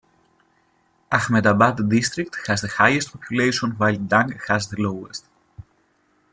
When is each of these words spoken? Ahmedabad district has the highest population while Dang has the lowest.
Ahmedabad 1.11 1.87
district 1.87 2.35
has 2.47 2.61
the 2.61 2.67
highest 2.69 3.11
population 3.11 3.73
while 3.73 3.95
Dang 3.95 4.31
has 4.47 4.67
the 4.67 4.81
lowest. 4.81 5.25